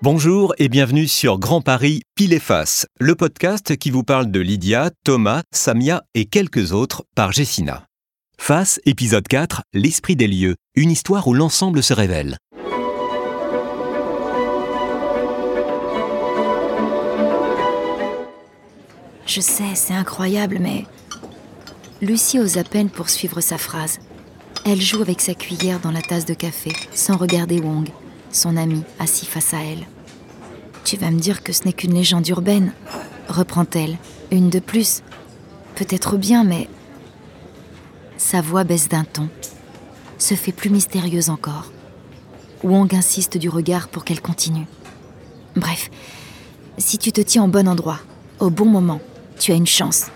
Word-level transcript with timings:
Bonjour 0.00 0.54
et 0.58 0.68
bienvenue 0.68 1.08
sur 1.08 1.40
Grand 1.40 1.60
Paris 1.60 2.02
Pile 2.14 2.32
et 2.32 2.38
Face, 2.38 2.86
le 3.00 3.16
podcast 3.16 3.76
qui 3.76 3.90
vous 3.90 4.04
parle 4.04 4.30
de 4.30 4.38
Lydia, 4.38 4.92
Thomas, 5.04 5.42
Samia 5.50 6.04
et 6.14 6.26
quelques 6.26 6.70
autres 6.70 7.02
par 7.16 7.32
Jessina. 7.32 7.84
Face, 8.38 8.80
épisode 8.86 9.26
4, 9.26 9.62
L'esprit 9.74 10.14
des 10.14 10.28
lieux, 10.28 10.54
une 10.76 10.92
histoire 10.92 11.26
où 11.26 11.34
l'ensemble 11.34 11.82
se 11.82 11.92
révèle. 11.92 12.36
Je 19.26 19.40
sais, 19.40 19.74
c'est 19.74 19.94
incroyable, 19.94 20.58
mais... 20.60 20.84
Lucie 22.00 22.38
ose 22.38 22.56
à 22.56 22.62
peine 22.62 22.88
poursuivre 22.88 23.40
sa 23.40 23.58
phrase. 23.58 23.98
Elle 24.64 24.80
joue 24.80 25.02
avec 25.02 25.20
sa 25.20 25.34
cuillère 25.34 25.80
dans 25.80 25.90
la 25.90 26.02
tasse 26.02 26.24
de 26.24 26.34
café, 26.34 26.70
sans 26.94 27.16
regarder 27.16 27.58
Wong, 27.58 27.88
son 28.30 28.56
ami 28.56 28.82
assis 28.98 29.26
face 29.26 29.54
à 29.54 29.62
elle. 29.62 29.86
Tu 30.84 30.96
vas 30.96 31.10
me 31.10 31.18
dire 31.18 31.42
que 31.42 31.52
ce 31.52 31.64
n'est 31.64 31.72
qu'une 31.72 31.94
légende 31.94 32.26
urbaine, 32.28 32.72
reprend-elle, 33.28 33.96
une 34.30 34.50
de 34.50 34.58
plus. 34.58 35.02
Peut-être 35.74 36.16
bien, 36.16 36.44
mais... 36.44 36.68
Sa 38.16 38.40
voix 38.40 38.64
baisse 38.64 38.88
d'un 38.88 39.04
ton, 39.04 39.28
se 40.18 40.34
fait 40.34 40.52
plus 40.52 40.70
mystérieuse 40.70 41.30
encore. 41.30 41.70
Wong 42.64 42.92
insiste 42.94 43.38
du 43.38 43.48
regard 43.48 43.88
pour 43.88 44.04
qu'elle 44.04 44.20
continue. 44.20 44.66
Bref, 45.54 45.90
si 46.78 46.98
tu 46.98 47.12
te 47.12 47.20
tiens 47.20 47.44
au 47.44 47.48
bon 47.48 47.68
endroit, 47.68 48.00
au 48.40 48.50
bon 48.50 48.64
moment, 48.64 49.00
tu 49.38 49.52
as 49.52 49.56
une 49.56 49.66
chance. 49.66 50.06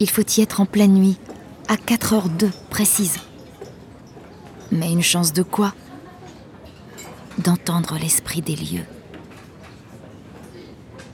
Il 0.00 0.10
faut 0.10 0.22
y 0.36 0.40
être 0.40 0.60
en 0.60 0.66
pleine 0.66 0.94
nuit, 0.94 1.18
à 1.68 1.76
4h02 1.76 2.50
précise. 2.70 3.16
Mais 4.72 4.90
une 4.90 5.02
chance 5.02 5.32
de 5.32 5.42
quoi? 5.42 5.74
D'entendre 7.38 7.98
l'esprit 7.98 8.40
des 8.40 8.56
lieux. 8.56 8.86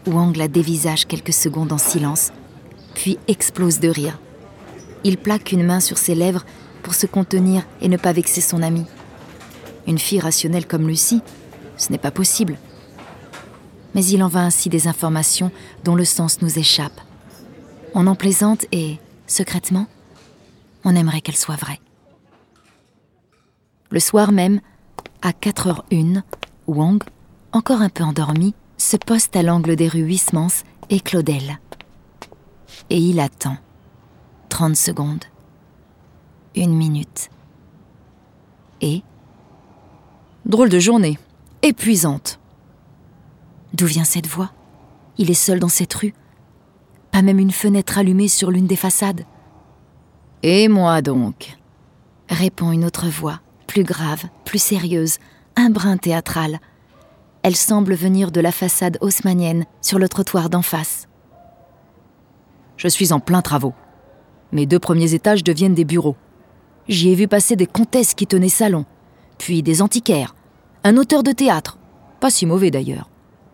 Wang 0.06 0.36
la 0.36 0.46
dévisage 0.46 1.06
quelques 1.06 1.32
secondes 1.32 1.72
en 1.72 1.78
silence, 1.78 2.32
puis 2.94 3.18
explose 3.26 3.80
de 3.80 3.88
rire. 3.88 4.20
Il 5.02 5.18
plaque 5.18 5.50
une 5.50 5.64
main 5.64 5.80
sur 5.80 5.98
ses 5.98 6.14
lèvres 6.14 6.44
pour 6.84 6.94
se 6.94 7.06
contenir 7.06 7.64
et 7.80 7.88
ne 7.88 7.96
pas 7.96 8.12
vexer 8.12 8.40
son 8.40 8.62
ami. 8.62 8.84
Une 9.88 9.98
fille 9.98 10.20
rationnelle 10.20 10.66
comme 10.66 10.86
Lucie, 10.86 11.22
ce 11.76 11.90
n'est 11.90 11.98
pas 11.98 12.12
possible. 12.12 12.56
Mais 13.94 14.04
il 14.04 14.22
en 14.22 14.28
va 14.28 14.40
ainsi 14.40 14.68
des 14.68 14.86
informations 14.86 15.50
dont 15.82 15.96
le 15.96 16.04
sens 16.04 16.40
nous 16.40 16.58
échappe. 16.58 17.00
On 17.94 18.06
en 18.06 18.14
plaisante 18.14 18.64
et, 18.70 18.98
secrètement, 19.26 19.86
on 20.84 20.94
aimerait 20.94 21.20
qu'elles 21.20 21.36
soient 21.36 21.56
vraies. 21.56 21.80
Le 23.90 24.00
soir 24.00 24.32
même, 24.32 24.60
à 25.22 25.30
4h01, 25.30 26.22
Wang, 26.66 27.02
encore 27.52 27.80
un 27.80 27.88
peu 27.88 28.04
endormi, 28.04 28.54
se 28.76 28.96
poste 28.96 29.36
à 29.36 29.42
l'angle 29.42 29.76
des 29.76 29.88
rues 29.88 30.00
Huysmans 30.00 30.64
et 30.90 31.00
Claudel. 31.00 31.60
Et 32.90 32.98
il 32.98 33.20
attend. 33.20 33.56
30 34.48 34.76
secondes. 34.76 35.24
Une 36.54 36.74
minute. 36.74 37.30
Et? 38.80 39.02
Drôle 40.44 40.68
de 40.68 40.80
journée. 40.80 41.18
Épuisante. 41.62 42.40
D'où 43.72 43.86
vient 43.86 44.04
cette 44.04 44.26
voix? 44.26 44.50
Il 45.16 45.30
est 45.30 45.34
seul 45.34 45.60
dans 45.60 45.68
cette 45.68 45.94
rue. 45.94 46.14
Pas 47.12 47.22
même 47.22 47.38
une 47.38 47.52
fenêtre 47.52 47.98
allumée 47.98 48.28
sur 48.28 48.50
l'une 48.50 48.66
des 48.66 48.76
façades. 48.76 49.24
Et 50.42 50.68
moi 50.68 51.00
donc? 51.02 51.56
Répond 52.28 52.72
une 52.72 52.84
autre 52.84 53.08
voix, 53.08 53.40
plus 53.72 53.84
grave, 53.84 54.24
plus 54.44 54.58
sérieuse, 54.58 55.16
un 55.56 55.70
brin 55.70 55.96
théâtral, 55.96 56.60
elle 57.42 57.56
semble 57.56 57.94
venir 57.94 58.30
de 58.30 58.38
la 58.38 58.52
façade 58.52 58.98
haussmannienne 59.00 59.64
sur 59.80 59.98
le 59.98 60.10
trottoir 60.10 60.50
d'en 60.50 60.60
face. 60.60 61.08
Je 62.76 62.88
suis 62.88 63.14
en 63.14 63.20
plein 63.20 63.40
travaux. 63.40 63.72
Mes 64.52 64.66
deux 64.66 64.78
premiers 64.78 65.14
étages 65.14 65.42
deviennent 65.42 65.72
des 65.72 65.86
bureaux. 65.86 66.16
J'y 66.86 67.12
ai 67.12 67.14
vu 67.14 67.28
passer 67.28 67.56
des 67.56 67.66
comtesses 67.66 68.12
qui 68.12 68.26
tenaient 68.26 68.50
salon, 68.50 68.84
puis 69.38 69.62
des 69.62 69.80
antiquaires, 69.80 70.34
un 70.84 70.98
auteur 70.98 71.22
de 71.22 71.32
théâtre, 71.32 71.78
pas 72.20 72.28
si 72.28 72.44
mauvais 72.44 72.70
d'ailleurs, 72.70 73.08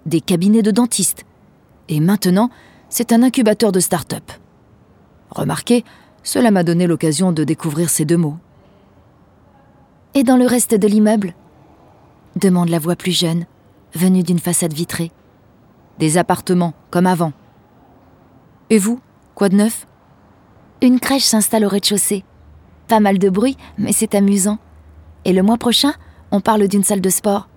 des 0.05 0.21
cabinets 0.21 0.63
de 0.63 0.73
dentistes. 0.73 1.25
Et 1.89 2.01
maintenant, 2.01 2.51
c'est 2.89 3.13
un 3.13 3.23
incubateur 3.23 3.71
de 3.71 3.79
start-up. 3.79 4.33
Remarquez, 5.31 5.85
cela 6.25 6.51
m'a 6.51 6.65
donné 6.65 6.89
l'occasion 6.89 7.31
de 7.31 7.45
découvrir 7.45 7.89
ces 7.89 8.05
deux 8.05 8.17
mots. 8.17 8.39
Et 10.15 10.25
dans 10.25 10.37
le 10.37 10.47
reste 10.47 10.75
de 10.75 10.89
l'immeuble? 10.89 11.35
demande 12.37 12.69
la 12.69 12.79
voix 12.79 12.97
plus 12.97 13.13
jeune, 13.13 13.47
venu 13.95 14.23
d'une 14.23 14.39
façade 14.39 14.73
vitrée. 14.73 15.11
Des 15.99 16.19
appartements, 16.19 16.75
comme 16.91 17.07
avant. 17.07 17.33
Et 18.71 18.79
vous, 18.79 19.01
quoi 19.35 19.49
de 19.49 19.57
neuf? 19.57 19.87
Une 20.81 21.01
crèche 21.01 21.25
s'installe 21.25 21.65
au 21.65 21.69
rez-de-chaussée. 21.69 22.25
Pas 22.87 23.01
mal 23.01 23.19
de 23.19 23.29
bruit, 23.29 23.57
mais 23.77 23.93
c'est 23.93 24.15
amusant. 24.15 24.59
Et 25.25 25.33
le 25.33 25.43
mois 25.43 25.59
prochain, 25.59 25.93
on 26.31 26.41
parle 26.41 26.69
d'une 26.69 26.85
salle 26.85 27.01
de 27.01 27.11
sport. 27.11 27.49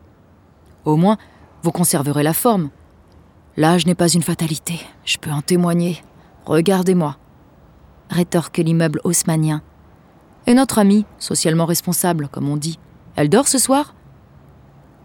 Au 0.84 0.96
moins, 0.96 1.18
vous 1.64 1.72
conserverez 1.72 2.24
la 2.24 2.34
forme. 2.34 2.70
L'âge 3.58 3.86
n'est 3.86 3.96
pas 3.96 4.10
une 4.10 4.24
fatalité, 4.24 4.80
je 5.06 5.18
peux 5.18 5.30
en 5.30 5.42
témoigner. 5.42 6.02
Regardez-moi. 6.46 7.18
Rétorque 8.10 8.58
l'immeuble 8.58 9.00
haussmanien. 9.04 9.62
Et 10.48 10.54
notre 10.54 10.80
amie, 10.80 11.06
socialement 11.20 11.66
responsable, 11.66 12.28
comme 12.28 12.50
on 12.50 12.58
dit, 12.58 12.80
elle 13.16 13.30
dort 13.30 13.48
ce 13.48 13.58
soir 13.58 13.94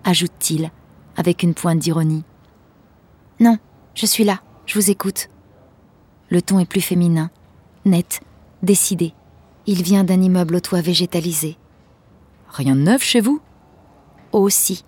ajoute-t-il 0.06 0.70
avec 1.16 1.42
une 1.42 1.52
pointe 1.52 1.80
d'ironie. 1.80 2.24
Non, 3.40 3.58
je 3.94 4.06
suis 4.06 4.24
là, 4.24 4.40
je 4.64 4.78
vous 4.78 4.90
écoute. 4.90 5.28
Le 6.30 6.40
ton 6.40 6.58
est 6.60 6.68
plus 6.68 6.80
féminin, 6.80 7.30
net, 7.84 8.20
décidé. 8.62 9.12
Il 9.66 9.82
vient 9.82 10.04
d'un 10.04 10.20
immeuble 10.20 10.54
au 10.56 10.60
toit 10.60 10.80
végétalisé. 10.80 11.58
Rien 12.48 12.76
de 12.76 12.80
neuf 12.80 13.02
chez 13.02 13.20
vous? 13.20 13.40
Aussi. 14.32 14.84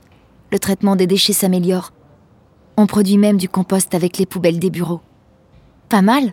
Le 0.53 0.59
traitement 0.59 0.97
des 0.97 1.07
déchets 1.07 1.33
s'améliore. 1.33 1.93
On 2.77 2.87
produit 2.87 3.19
même 3.19 3.37
du 3.39 3.49
compost 3.49 3.95
avec 3.95 4.19
les 4.19 4.27
poubelles 4.27 4.61
des 4.61 4.71
bureaux. 4.71 5.01
Pas 5.89 6.03
mal 6.03 6.33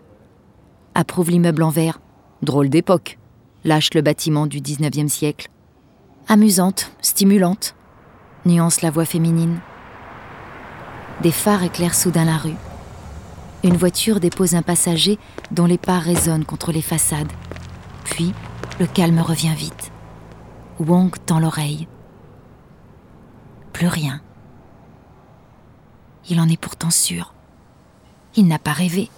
approuve 0.94 1.30
l'immeuble 1.30 1.62
en 1.62 1.70
verre. 1.70 2.00
Drôle 2.42 2.70
d'époque, 2.70 3.18
lâche 3.66 3.92
le 3.94 4.00
bâtiment 4.00 4.46
du 4.46 4.60
19e 4.60 5.08
siècle. 5.08 5.48
Amusante, 6.28 6.92
stimulante, 7.02 7.74
nuance 8.46 8.80
la 8.80 8.90
voix 8.90 9.04
féminine. 9.04 9.58
Des 11.22 11.32
phares 11.32 11.64
éclairent 11.64 11.94
soudain 11.94 12.24
la 12.24 12.36
rue. 12.36 12.56
Une 13.64 13.76
voiture 13.76 14.20
dépose 14.20 14.54
un 14.54 14.62
passager 14.62 15.18
dont 15.50 15.66
les 15.66 15.78
pas 15.78 15.98
résonnent 15.98 16.44
contre 16.44 16.70
les 16.72 16.82
façades. 16.82 17.32
Puis, 18.04 18.32
le 18.78 18.86
calme 18.86 19.18
revient 19.18 19.54
vite. 19.56 19.90
Wong 20.78 21.12
tend 21.26 21.40
l'oreille. 21.40 21.88
Plus 23.72 23.88
rien. 23.88 24.20
Il 26.28 26.38
en 26.38 26.48
est 26.48 26.60
pourtant 26.60 26.90
sûr. 26.90 27.34
Il 28.36 28.46
n'a 28.46 28.58
pas 28.58 28.72
rêvé. 28.72 29.10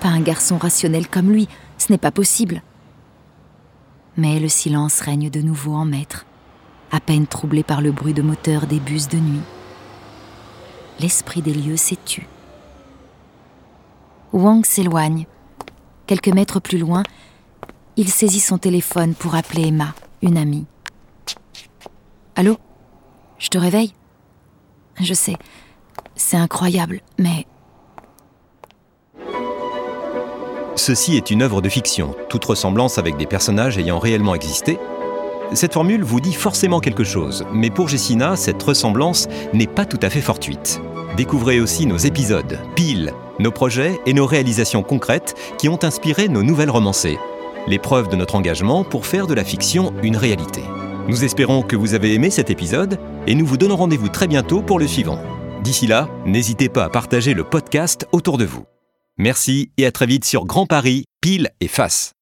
Pas 0.00 0.08
un 0.08 0.20
garçon 0.20 0.58
rationnel 0.58 1.08
comme 1.08 1.30
lui, 1.30 1.48
ce 1.78 1.92
n'est 1.92 1.98
pas 1.98 2.10
possible. 2.10 2.62
Mais 4.16 4.40
le 4.40 4.48
silence 4.48 5.00
règne 5.00 5.30
de 5.30 5.40
nouveau 5.40 5.74
en 5.74 5.84
maître, 5.84 6.26
à 6.90 7.00
peine 7.00 7.26
troublé 7.26 7.62
par 7.62 7.80
le 7.80 7.92
bruit 7.92 8.14
de 8.14 8.22
moteur 8.22 8.66
des 8.66 8.80
bus 8.80 9.08
de 9.08 9.18
nuit 9.18 9.42
l'esprit 11.00 11.42
des 11.42 11.54
lieux 11.54 11.76
s'est 11.76 11.98
tu. 12.04 12.26
Wang 14.32 14.64
s'éloigne. 14.64 15.26
Quelques 16.06 16.28
mètres 16.28 16.60
plus 16.60 16.78
loin, 16.78 17.02
il 17.96 18.08
saisit 18.08 18.40
son 18.40 18.58
téléphone 18.58 19.14
pour 19.14 19.34
appeler 19.34 19.68
Emma, 19.68 19.94
une 20.22 20.36
amie. 20.36 20.66
Allô? 22.34 22.58
Je 23.38 23.48
te 23.48 23.58
réveille? 23.58 23.92
Je 25.00 25.14
sais, 25.14 25.36
c'est 26.14 26.36
incroyable, 26.36 27.00
mais... 27.18 27.46
Ceci 30.86 31.16
est 31.16 31.32
une 31.32 31.42
œuvre 31.42 31.60
de 31.60 31.68
fiction. 31.68 32.14
Toute 32.28 32.44
ressemblance 32.44 32.96
avec 32.96 33.16
des 33.16 33.26
personnages 33.26 33.76
ayant 33.76 33.98
réellement 33.98 34.36
existé 34.36 34.78
cette 35.52 35.74
formule 35.74 36.04
vous 36.04 36.20
dit 36.20 36.32
forcément 36.32 36.78
quelque 36.78 37.02
chose, 37.02 37.44
mais 37.52 37.70
pour 37.70 37.88
Jessina, 37.88 38.36
cette 38.36 38.62
ressemblance 38.62 39.26
n'est 39.52 39.66
pas 39.66 39.84
tout 39.84 39.98
à 40.02 40.10
fait 40.10 40.20
fortuite. 40.20 40.80
Découvrez 41.16 41.58
aussi 41.58 41.86
nos 41.86 41.96
épisodes, 41.96 42.60
piles, 42.76 43.12
nos 43.40 43.50
projets 43.50 43.98
et 44.06 44.12
nos 44.12 44.26
réalisations 44.26 44.84
concrètes 44.84 45.34
qui 45.58 45.68
ont 45.68 45.82
inspiré 45.82 46.28
nos 46.28 46.44
nouvelles 46.44 46.70
romancées. 46.70 47.18
Les 47.66 47.80
preuves 47.80 48.08
de 48.08 48.16
notre 48.16 48.36
engagement 48.36 48.84
pour 48.84 49.06
faire 49.06 49.26
de 49.26 49.34
la 49.34 49.44
fiction 49.44 49.92
une 50.04 50.16
réalité. 50.16 50.62
Nous 51.08 51.24
espérons 51.24 51.62
que 51.62 51.76
vous 51.76 51.94
avez 51.94 52.14
aimé 52.14 52.30
cet 52.30 52.50
épisode 52.50 53.00
et 53.26 53.34
nous 53.34 53.46
vous 53.46 53.56
donnons 53.56 53.76
rendez-vous 53.76 54.08
très 54.08 54.28
bientôt 54.28 54.62
pour 54.62 54.78
le 54.78 54.86
suivant. 54.86 55.18
D'ici 55.64 55.88
là, 55.88 56.08
n'hésitez 56.26 56.68
pas 56.68 56.84
à 56.84 56.90
partager 56.90 57.34
le 57.34 57.42
podcast 57.42 58.06
autour 58.12 58.38
de 58.38 58.44
vous. 58.44 58.66
Merci 59.18 59.70
et 59.78 59.86
à 59.86 59.92
très 59.92 60.06
vite 60.06 60.26
sur 60.26 60.44
Grand 60.44 60.66
Paris, 60.66 61.04
pile 61.22 61.50
et 61.60 61.68
face. 61.68 62.15